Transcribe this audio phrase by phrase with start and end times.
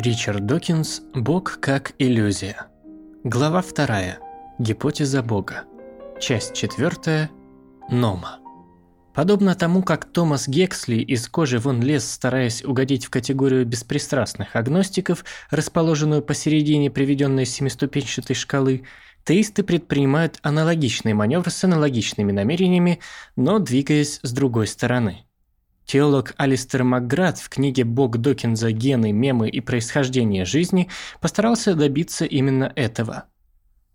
[0.00, 2.68] Ричард Докинс «Бог как иллюзия».
[3.24, 4.18] Глава 2.
[4.60, 5.64] Гипотеза Бога.
[6.20, 7.28] Часть 4.
[7.90, 8.38] Нома.
[9.12, 15.24] Подобно тому, как Томас Гексли из кожи вон лез, стараясь угодить в категорию беспристрастных агностиков,
[15.50, 18.84] расположенную посередине приведенной семиступенчатой шкалы,
[19.24, 23.00] теисты предпринимают аналогичный маневр с аналогичными намерениями,
[23.34, 25.24] но двигаясь с другой стороны–
[25.88, 28.72] Теолог Алистер Макград в книге «Бог Докинза.
[28.72, 33.24] Гены, мемы и происхождение жизни» постарался добиться именно этого.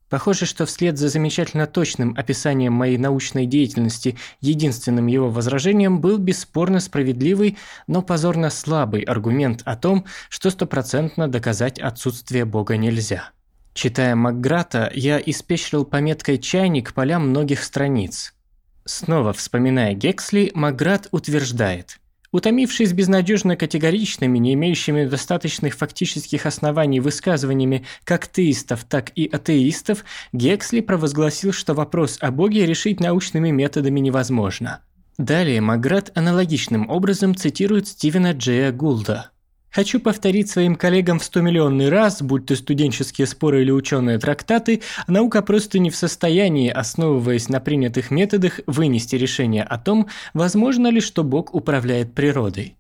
[0.10, 6.80] Похоже, что вслед за замечательно точным описанием моей научной деятельности единственным его возражением был бесспорно
[6.80, 13.30] справедливый, но позорно слабый аргумент о том, что стопроцентно доказать отсутствие Бога нельзя.
[13.76, 18.34] Читая Макграта, я испещрил пометкой «чайник» поля многих страниц–
[18.86, 22.00] Снова вспоминая Гексли, Маград утверждает–
[22.34, 30.04] Утомившись безнадежно категоричными, не имеющими достаточных фактических оснований высказываниями как теистов, так и атеистов,
[30.34, 34.82] Гексли провозгласил, что вопрос о Боге решить научными методами невозможно.
[35.20, 39.30] Далее Маград аналогичным образом цитирует Стивена Джея Гулда.
[39.74, 45.42] Хочу повторить своим коллегам в 100-миллионный раз, будь то студенческие споры или ученые трактаты, наука
[45.42, 51.24] просто не в состоянии, основываясь на принятых методах, вынести решение о том, возможно ли, что
[51.24, 52.78] Бог управляет природой.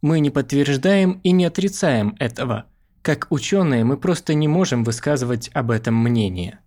[0.00, 2.64] Мы не подтверждаем и не отрицаем этого.
[3.02, 6.60] Как ученые мы просто не можем высказывать об этом мнение.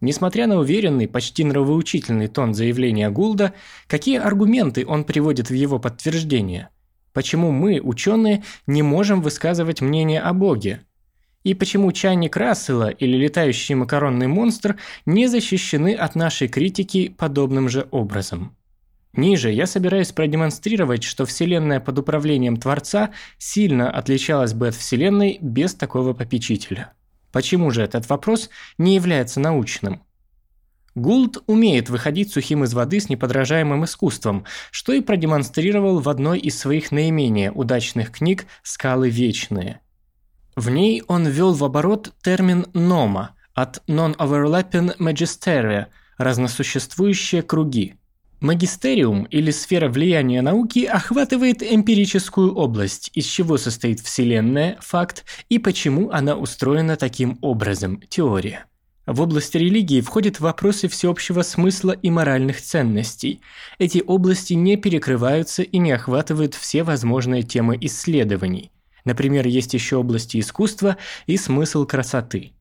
[0.00, 3.52] Несмотря на уверенный, почти нравоучительный тон заявления Гулда,
[3.88, 6.70] какие аргументы он приводит в его подтверждение–
[7.12, 10.80] Почему мы, ученые, не можем высказывать мнение о Боге?
[11.44, 17.88] И почему чайник Рассела или летающий макаронный монстр не защищены от нашей критики подобным же
[17.90, 18.56] образом?
[19.12, 25.74] Ниже я собираюсь продемонстрировать, что Вселенная под управлением Творца сильно отличалась бы от Вселенной без
[25.74, 26.94] такого попечителя.
[27.30, 30.02] Почему же этот вопрос не является научным?
[30.94, 36.58] Гулд умеет выходить сухим из воды с неподражаемым искусством, что и продемонстрировал в одной из
[36.58, 39.80] своих наименее удачных книг «Скалы вечные».
[40.54, 45.86] В ней он ввел в оборот термин «нома» от «non-overlapping magisteria»–
[46.18, 47.94] разносуществующие круги.
[48.40, 56.10] Магистериум или сфера влияния науки охватывает эмпирическую область, из чего состоит Вселенная, факт, и почему
[56.10, 58.66] она устроена таким образом, теория.
[59.06, 63.40] В область религии входят вопросы всеобщего смысла и моральных ценностей.
[63.78, 68.70] Эти области не перекрываются и не охватывают все возможные темы исследований.
[69.04, 72.52] Например, есть еще области искусства и смысл красоты.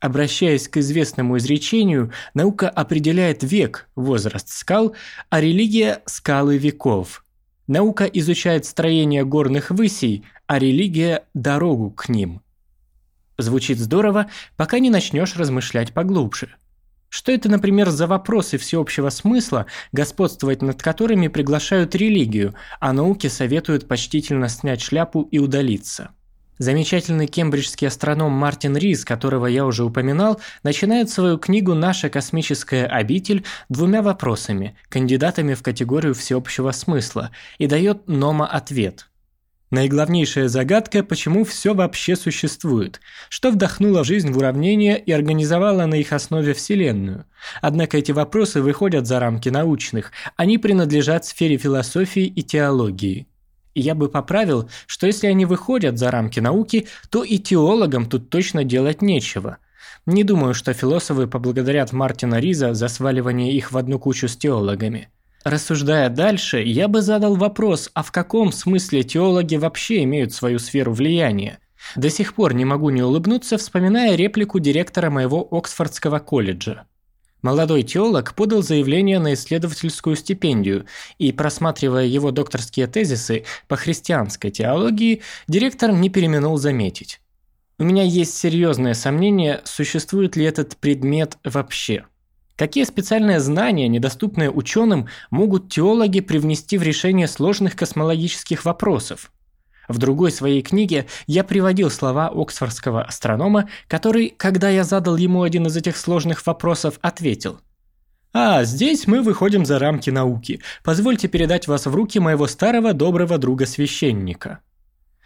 [0.00, 4.96] Обращаясь к известному изречению, наука определяет век, возраст скал,
[5.28, 7.24] а религия– скалы веков.
[7.66, 12.40] Наука изучает строение горных высей, а религия– дорогу к ним–
[13.38, 14.26] Звучит здорово,
[14.56, 16.54] пока не начнешь размышлять поглубже.
[17.08, 23.86] Что это, например, за вопросы всеобщего смысла, господствовать над которыми приглашают религию, а науке советуют
[23.86, 26.12] почтительно снять шляпу и удалиться?
[26.56, 33.44] Замечательный кембриджский астроном Мартин Рис, которого я уже упоминал, начинает свою книгу «Наша космическая обитель»
[33.68, 39.08] двумя вопросами, кандидатами в категорию всеобщего смысла, и дает Нома ответ–
[39.72, 43.00] Наиглавнейшая загадка, почему все вообще существует,
[43.30, 47.24] что вдохнуло жизнь в уравнения и организовало на их основе Вселенную.
[47.62, 53.26] Однако эти вопросы выходят за рамки научных, они принадлежат сфере философии и теологии.
[53.72, 58.28] И я бы поправил, что если они выходят за рамки науки, то и теологам тут
[58.28, 59.56] точно делать нечего.
[60.04, 65.08] Не думаю, что философы поблагодарят Мартина Риза за сваливание их в одну кучу с теологами.
[65.44, 70.92] Рассуждая дальше, я бы задал вопрос, а в каком смысле теологи вообще имеют свою сферу
[70.92, 71.58] влияния?
[71.96, 76.84] До сих пор не могу не улыбнуться, вспоминая реплику директора моего Оксфордского колледжа.
[77.42, 80.86] Молодой теолог подал заявление на исследовательскую стипендию,
[81.18, 87.20] и, просматривая его докторские тезисы по христианской теологии, директор не переминул заметить.
[87.78, 92.04] У меня есть серьезное сомнение, существует ли этот предмет вообще.
[92.56, 99.32] Какие специальные знания, недоступные ученым, могут теологи привнести в решение сложных космологических вопросов?
[99.88, 105.66] В другой своей книге я приводил слова оксфордского астронома, который, когда я задал ему один
[105.66, 107.60] из этих сложных вопросов, ответил
[108.32, 110.62] «А, здесь мы выходим за рамки науки.
[110.84, 114.60] Позвольте передать вас в руки моего старого доброго друга-священника».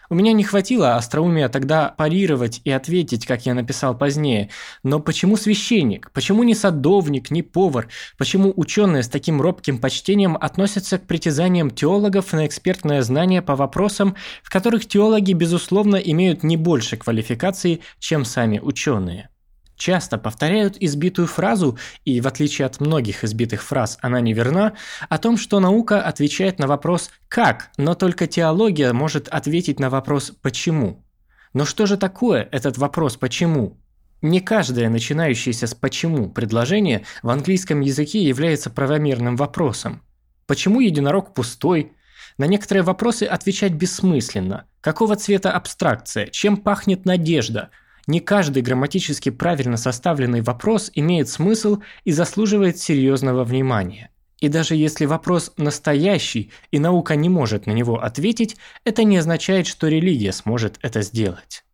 [0.09, 4.51] У меня не хватило остроумия тогда парировать и ответить, как я написал позднее.
[4.83, 6.11] Но почему священник?
[6.13, 7.89] Почему не садовник, не повар?
[8.17, 14.15] Почему ученые с таким робким почтением относятся к притязаниям теологов на экспертное знание по вопросам,
[14.43, 19.29] в которых теологи, безусловно, имеют не больше квалификации, чем сами ученые?
[19.77, 24.73] Часто повторяют избитую фразу, и в отличие от многих избитых фраз она не верна,
[25.09, 30.33] о том, что наука отвечает на вопрос «как», но только теология может ответить на вопрос
[30.43, 31.05] «почему».
[31.53, 33.79] Но что же такое этот вопрос «почему»?
[34.23, 40.03] Не каждое начинающееся с «почему» предложение в английском языке является правомерным вопросом.
[40.47, 41.93] Почему единорог пустой?
[42.39, 44.65] На некоторые вопросы отвечать бессмысленно.
[44.81, 46.27] Какого цвета абстракция?
[46.27, 47.71] Чем пахнет надежда?
[48.07, 54.11] Не каждый грамматически правильно составленный вопрос имеет смысл и заслуживает серьезного внимания.
[54.41, 59.67] И даже если вопрос настоящий и наука не может на него ответить, это не означает,
[59.67, 61.65] что религия сможет это сделать.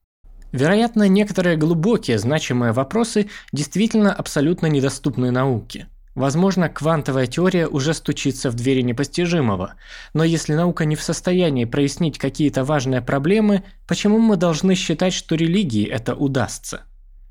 [0.52, 5.88] Вероятно, некоторые глубокие значимые вопросы действительно абсолютно недоступны науке.
[6.14, 9.75] Возможно, квантовая теория уже стучится в двери непостижимого,
[10.12, 15.37] но если наука не в состоянии прояснить какие-то важные проблемы, почему мы должны считать, что
[15.37, 16.82] религии это удастся?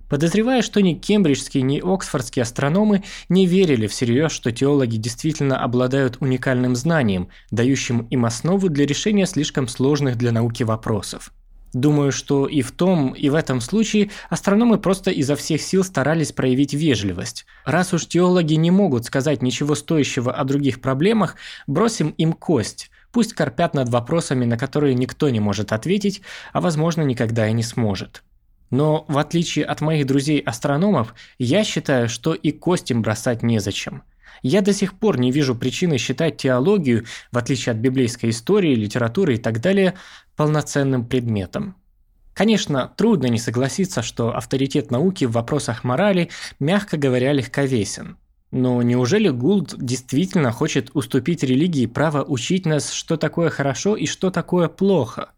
[0.09, 6.75] Подозревая, что ни кембриджские, ни оксфордские астрономы не верили всерьез, что теологи действительно обладают уникальным
[6.75, 11.31] знанием, дающим им основу для решения слишком сложных для науки вопросов.
[11.73, 16.33] Думаю, что и в том, и в этом случае астрономы просто изо всех сил старались
[16.33, 17.45] проявить вежливость.
[17.65, 21.35] Раз уж теологи не могут сказать ничего стоящего о других проблемах,
[21.67, 22.91] бросим им кость.
[23.13, 26.21] Пусть корпят над вопросами, на которые никто не может ответить,
[26.51, 28.23] а возможно никогда и не сможет.
[28.69, 34.03] Но в отличие от моих друзей-астрономов, я считаю, что и кость им бросать незачем.
[34.41, 39.35] Я до сих пор не вижу причины считать теологию, в отличие от библейской истории, литературы
[39.35, 39.93] и так далее,
[40.35, 41.75] полноценным предметом.
[42.33, 46.29] Конечно, трудно не согласиться, что авторитет науки в вопросах морали,
[46.59, 48.17] мягко говоря, легковесен.
[48.51, 54.29] Но неужели Гулд действительно хочет уступить религии право учить нас, что такое хорошо и что
[54.29, 55.31] такое плохо?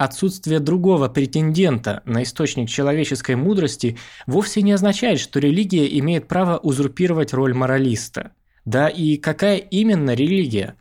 [0.00, 7.34] Отсутствие другого претендента на источник человеческой мудрости вовсе не означает, что религия имеет право узурпировать
[7.34, 8.32] роль моралиста.
[8.64, 10.76] Да и какая именно религия?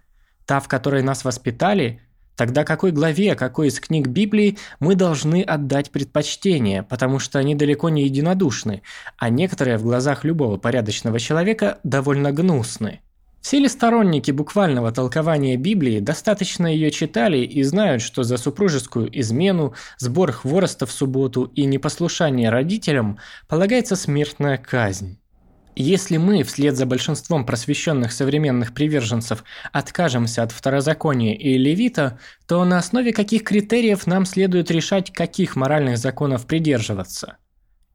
[0.46, 2.02] Та, в которой нас воспитали?
[2.38, 7.90] Тогда какой главе, какой из книг Библии мы должны отдать предпочтение, потому что они далеко
[7.90, 8.84] не единодушны,
[9.18, 13.02] а некоторые в глазах любого порядочного человека довольно гнусны.
[13.42, 19.74] Все ли сторонники буквального толкования Библии достаточно ее читали и знают, что за супружескую измену,
[19.98, 25.20] сбор хвороста в субботу и непослушание родителям полагается смертная казнь?
[25.82, 32.80] Если мы, вслед за большинством просвещенных современных приверженцев, откажемся от второзакония и левита, то на
[32.80, 37.38] основе каких критериев нам следует решать, каких моральных законов придерживаться?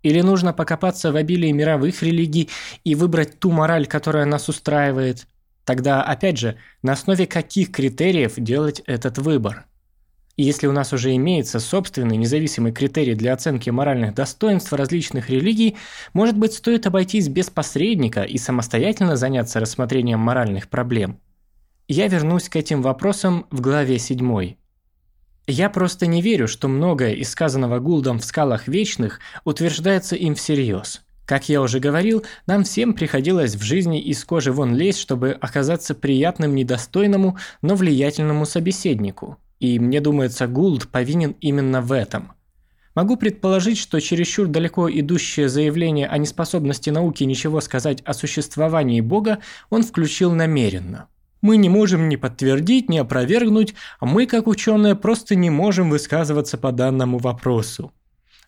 [0.02, 2.48] Или нужно покопаться в обилии мировых религий
[2.84, 5.26] и выбрать ту мораль, которая нас устраивает?
[5.64, 9.66] Тогда, опять же, на основе каких критериев делать этот выбор?
[10.36, 15.76] И если у нас уже имеется собственный независимый критерий для оценки моральных достоинств различных религий,
[16.12, 21.20] может быть, стоит обойтись без посредника и самостоятельно заняться рассмотрением моральных проблем.
[21.86, 24.56] Я вернусь к этим вопросам в главе 7.
[25.46, 31.03] Я просто не верю, что многое из сказанного Гулдом в «Скалах вечных» утверждается им всерьез.
[31.26, 35.94] Как я уже говорил, нам всем приходилось в жизни из кожи вон лезть, чтобы оказаться
[35.94, 39.38] приятным недостойному, но влиятельному собеседнику.
[39.58, 42.32] И мне думается, Гулд повинен именно в этом.
[42.94, 49.38] Могу предположить, что чересчур далеко идущее заявление о неспособности науки ничего сказать о существовании Бога
[49.70, 51.08] он включил намеренно.
[51.40, 56.56] Мы не можем ни подтвердить, ни опровергнуть, а мы, как ученые, просто не можем высказываться
[56.56, 57.92] по данному вопросу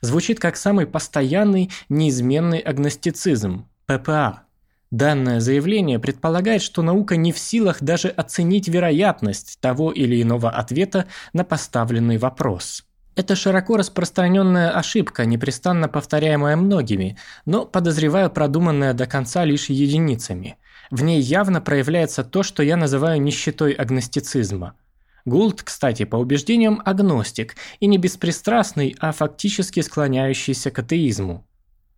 [0.00, 4.42] звучит как самый постоянный, неизменный агностицизм– ППА.
[4.90, 11.06] Данное заявление предполагает, что наука не в силах даже оценить вероятность того или иного ответа
[11.32, 12.84] на поставленный вопрос.
[13.16, 20.56] Это широко распространенная ошибка, непрестанно повторяемая многими, но, подозреваю, продуманная до конца лишь единицами.
[20.90, 24.74] В ней явно проявляется то, что я называю нищетой агностицизма–
[25.26, 31.44] Гулд, кстати, по убеждениям агностик и не беспристрастный, а фактически склоняющийся к атеизму.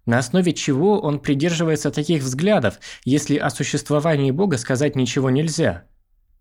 [0.06, 5.84] На основе чего он придерживается таких взглядов, если о существовании Бога сказать ничего нельзя?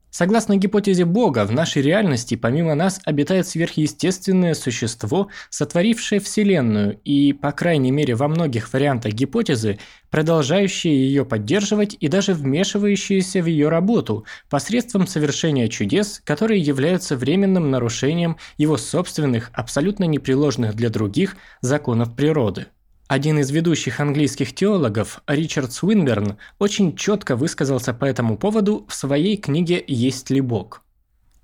[0.09, 7.51] Согласно гипотезе Бога, в нашей реальности помимо нас обитает сверхъестественное существо, сотворившее Вселенную и, по
[7.51, 14.25] крайней мере во многих вариантах гипотезы, продолжающее ее поддерживать и даже вмешивающееся в ее работу
[14.49, 22.67] посредством совершения чудес, которые являются временным нарушением его собственных, абсолютно непреложных для других, законов природы.
[23.07, 29.37] Один из ведущих английских теологов, Ричард Свинберн, очень четко высказался по этому поводу в своей
[29.37, 30.83] книге «Есть ли Бог?».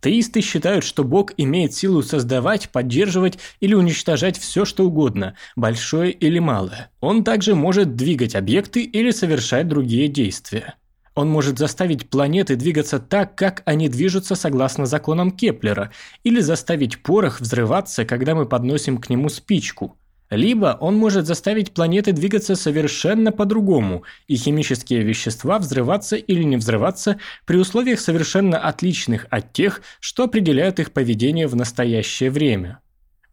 [0.01, 6.39] Теисты считают, что Бог имеет силу создавать, поддерживать или уничтожать все, что угодно, большое или
[6.39, 6.91] малое.
[6.99, 10.75] Он также может двигать объекты или совершать другие действия.
[11.15, 15.91] Он может заставить планеты двигаться так, как они движутся согласно законам Кеплера,
[16.25, 19.97] или заставить порох взрываться, когда мы подносим к нему спичку–
[20.35, 27.19] либо он может заставить планеты двигаться совершенно по-другому, и химические вещества взрываться или не взрываться
[27.45, 32.79] при условиях совершенно отличных от тех, что определяют их поведение в настоящее время.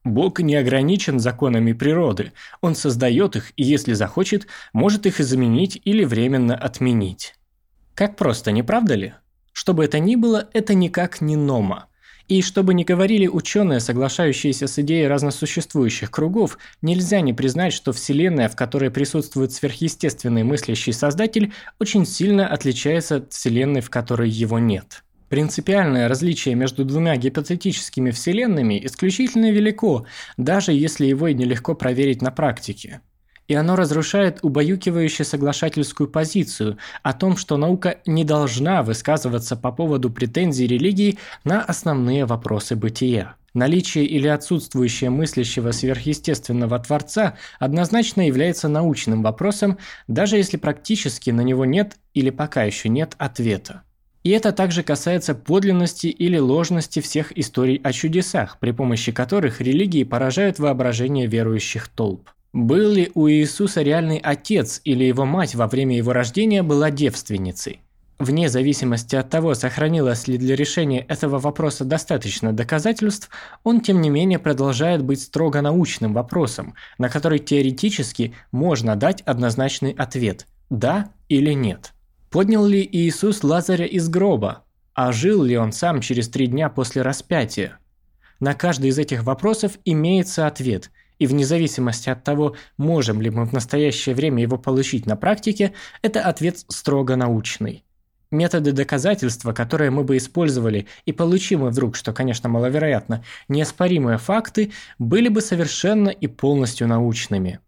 [0.02, 6.04] Бог не ограничен законами природы, он создает их и, если захочет, может их изменить или
[6.04, 7.34] временно отменить.
[7.94, 9.14] Как просто, не правда ли?
[9.52, 11.86] Что бы это ни было, это никак не нома.
[12.30, 18.48] И чтобы не говорили ученые, соглашающиеся с идеей разносуществующих кругов, нельзя не признать, что Вселенная,
[18.48, 25.02] в которой присутствует сверхъестественный мыслящий создатель, очень сильно отличается от Вселенной, в которой его нет.
[25.28, 30.06] Принципиальное различие между двумя гипотетическими вселенными исключительно велико,
[30.36, 33.00] даже если его и нелегко проверить на практике
[33.50, 40.08] и оно разрушает убаюкивающую соглашательскую позицию о том, что наука не должна высказываться по поводу
[40.08, 43.34] претензий религии на основные вопросы бытия.
[43.52, 51.64] Наличие или отсутствующее мыслящего сверхъестественного Творца однозначно является научным вопросом, даже если практически на него
[51.64, 53.82] нет или пока еще нет ответа.
[54.22, 60.04] И это также касается подлинности или ложности всех историй о чудесах, при помощи которых религии
[60.04, 62.30] поражают воображение верующих толп.
[62.52, 67.80] Был ли у Иисуса реальный отец или его мать во время его рождения была девственницей?
[68.18, 73.30] Вне зависимости от того, сохранилось ли для решения этого вопроса достаточно доказательств,
[73.62, 79.92] он тем не менее продолжает быть строго научным вопросом, на который теоретически можно дать однозначный
[79.92, 81.92] ответ– да или нет.
[82.30, 84.64] Поднял ли Иисус Лазаря из гроба?
[84.92, 87.78] А жил ли он сам через три дня после распятия?
[88.38, 90.90] На каждый из этих вопросов имеется ответ–
[91.20, 95.74] и вне зависимости от того, можем ли мы в настоящее время его получить на практике,
[96.02, 97.84] это ответ строго научный.
[98.32, 104.72] Методы доказательства, которые мы бы использовали, и получим мы вдруг, что, конечно, маловероятно, неоспоримые факты,
[104.98, 107.60] были бы совершенно и полностью научными.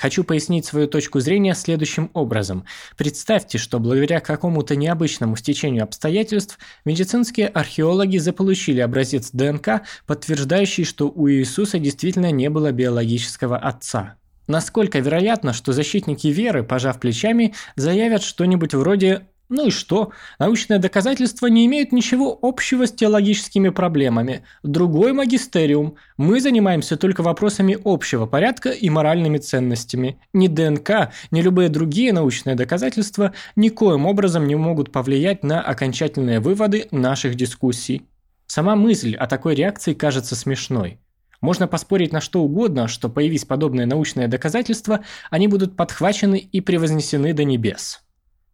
[0.00, 2.64] Хочу пояснить свою точку зрения следующим образом.
[2.96, 11.28] Представьте, что благодаря какому-то необычному стечению обстоятельств медицинские археологи заполучили образец ДНК, подтверждающий, что у
[11.28, 14.14] Иисуса действительно не было биологического отца.
[14.46, 20.12] Насколько вероятно, что защитники веры, пожав плечами, заявят что-нибудь вроде ну и что?
[20.38, 24.44] Научные доказательства не имеют ничего общего с теологическими проблемами.
[24.62, 25.96] Другой магистериум.
[26.16, 30.20] Мы занимаемся только вопросами общего порядка и моральными ценностями.
[30.32, 36.86] Ни ДНК, ни любые другие научные доказательства никоим образом не могут повлиять на окончательные выводы
[36.92, 38.02] наших дискуссий.
[38.46, 41.00] Сама мысль о такой реакции кажется смешной.
[41.40, 47.32] Можно поспорить на что угодно, что появись подобные научные доказательства, они будут подхвачены и превознесены
[47.32, 48.00] до небес.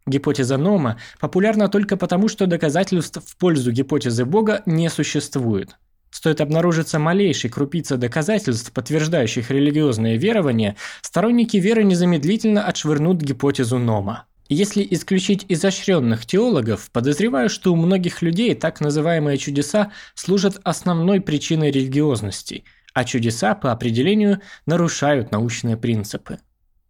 [0.07, 5.75] Гипотеза Нома популярна только потому, что доказательств в пользу гипотезы Бога не существует.
[6.09, 14.25] Стоит обнаружиться малейшей крупица доказательств, подтверждающих религиозные верования, сторонники веры незамедлительно отшвырнут гипотезу Нома.
[14.49, 21.69] Если исключить изощренных теологов, подозреваю, что у многих людей так называемые чудеса служат основной причиной
[21.69, 26.39] религиозности, а чудеса по определению нарушают научные принципы.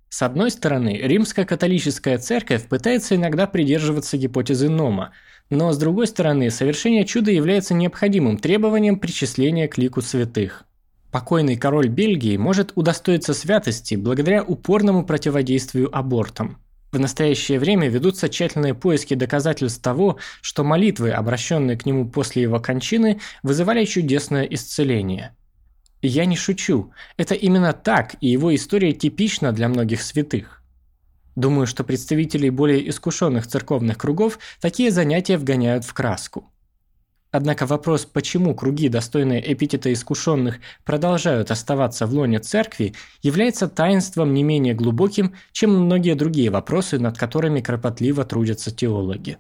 [0.10, 5.12] С одной стороны, римская католическая церковь пытается иногда придерживаться гипотезы Нома,
[5.50, 10.64] но с другой стороны, совершение чуда является необходимым требованием причисления к лику святых.
[11.12, 16.62] Покойный король Бельгии может удостоиться святости благодаря упорному противодействию абортам.
[16.92, 22.60] В настоящее время ведутся тщательные поиски доказательств того, что молитвы, обращенные к нему после его
[22.60, 25.36] кончины, вызывали чудесное исцеление–
[26.02, 26.92] я не шучу.
[27.18, 30.62] Это именно так, и его история типична для многих святых.
[31.36, 36.52] Думаю, что представителей более искушенных церковных кругов такие занятия вгоняют в краску.
[37.30, 44.44] Однако вопрос, почему круги, достойные эпитета искушенных, продолжают оставаться в лоне церкви, является таинством не
[44.44, 49.38] менее глубоким, чем многие другие вопросы, над которыми кропотливо трудятся теологи.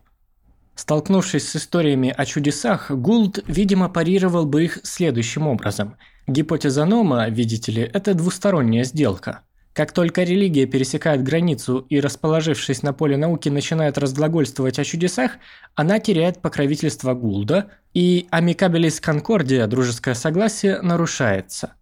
[0.76, 5.96] Столкнувшись с историями о чудесах, Гулд, видимо, парировал бы их следующим образом.
[6.28, 9.44] Гипотеза Нома, видите ли, это двусторонняя сделка.
[9.72, 15.34] Как только религия пересекает границу и, расположившись на поле науки, начинает разглагольствовать о чудесах,
[15.74, 21.76] она теряет покровительство Гулда, и амикабелис конкордия, дружеское согласие, нарушается.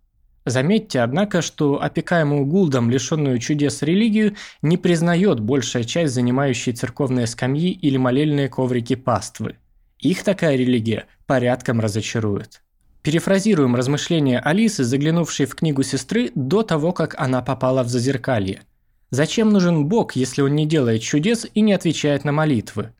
[0.46, 7.72] Заметьте, однако, что опекаемую Гулдом, лишенную чудес религию, не признает большая часть занимающей церковные скамьи
[7.72, 9.56] или молельные коврики паствы.
[9.98, 12.62] Их такая религия порядком разочарует.
[13.06, 18.64] Перефразируем размышления Алисы, заглянувшей в книгу сестры до того, как она попала в зазеркалье.
[19.12, 22.94] Зачем нужен Бог, если он не делает чудес и не отвечает на молитвы?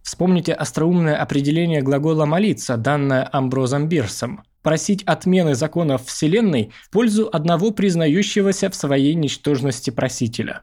[0.00, 7.70] Вспомните остроумное определение глагола «молиться», данное Амброзом Бирсом– просить отмены законов Вселенной в пользу одного
[7.70, 10.62] признающегося в своей ничтожности просителя.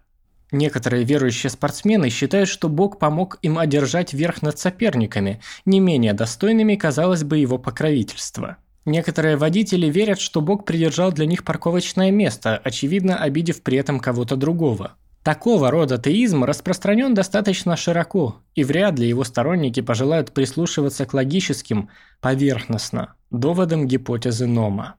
[0.51, 6.73] Некоторые верующие спортсмены считают, что Бог помог им одержать верх над соперниками, не менее достойными,
[6.73, 8.57] казалось бы, его покровительства.
[8.87, 14.37] Некоторые водители верят, что Бог придержал для них парковочное место, очевидно обидев при этом кого-то
[14.37, 14.93] другого.
[15.23, 21.89] Такого рода теизм распространен достаточно широко, и вряд ли его сторонники пожелают прислушиваться к логическим,
[22.21, 24.95] поверхностно, доводам гипотезы Нома.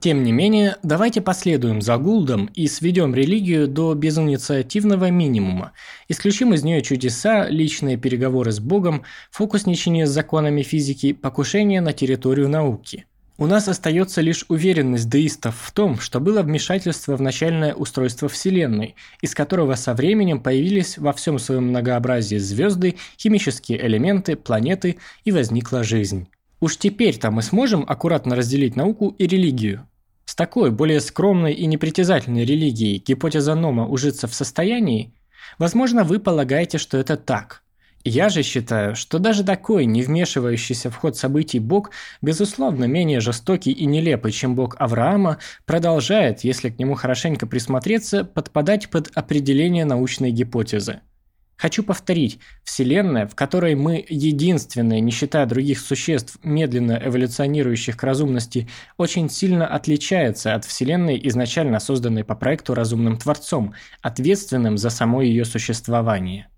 [0.00, 5.70] Тем не менее, давайте последуем за Гулдом и сведем религию до безинициативного минимума,
[6.08, 12.48] исключим из нее чудеса, личные переговоры с Богом, фокусничание с законами физики, покушение на территорию
[12.48, 13.06] науки–
[13.38, 18.94] у нас остается лишь уверенность деистов в том, что было вмешательство в начальное устройство Вселенной,
[19.20, 25.82] из которого со временем появились во всем своем многообразии звезды, химические элементы, планеты и возникла
[25.82, 26.28] жизнь.
[26.60, 29.88] Уж теперь-то мы сможем аккуратно разделить науку и религию.
[30.24, 35.12] С такой, более скромной и непритязательной религией гипотеза Нома ужиться в состоянии?
[35.58, 37.62] Возможно, вы полагаете, что это так.
[38.04, 43.70] Я же считаю, что даже такой, не вмешивающийся в ход событий Бог, безусловно, менее жестокий
[43.70, 50.32] и нелепый, чем Бог Авраама, продолжает, если к нему хорошенько присмотреться, подпадать под определение научной
[50.32, 51.00] гипотезы.
[51.56, 58.68] Хочу повторить, Вселенная, в которой мы единственные, не считая других существ, медленно эволюционирующих к разумности,
[58.96, 65.44] очень сильно отличается от Вселенной, изначально созданной по проекту разумным Творцом, ответственным за само ее
[65.44, 66.48] существование.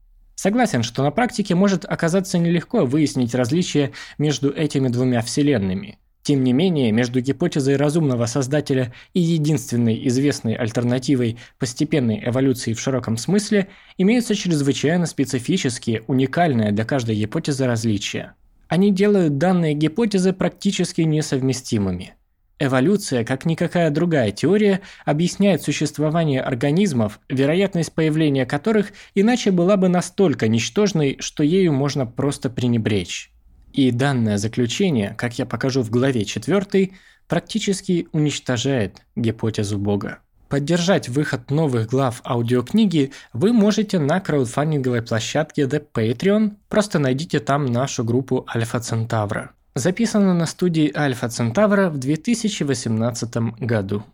[0.44, 5.96] Согласен, что на практике может оказаться нелегко выяснить различия между этими двумя вселенными.
[6.22, 13.16] Тем не менее, между гипотезой разумного создателя и единственной известной альтернативой постепенной эволюции в широком
[13.16, 18.34] смысле имеются чрезвычайно специфические, уникальные для каждой гипотезы различия.
[18.69, 22.16] Они делают данные гипотезы практически несовместимыми–
[22.60, 30.47] Эволюция, как никакая другая теория, объясняет существование организмов, вероятность появления которых иначе была бы настолько
[30.47, 33.32] ничтожной, что ею можно просто пренебречь.
[33.73, 36.93] И данное заключение, как я покажу в главе 4,
[37.26, 40.21] практически уничтожает гипотезу Бога.
[40.49, 47.67] Поддержать выход новых глав аудиокниги вы можете на краудфандинговой площадке The Patreon, просто найдите там
[47.67, 49.50] нашу группу Альфа Центавра.
[49.76, 54.04] Записано на студии Альфа Центавра в 2018 году.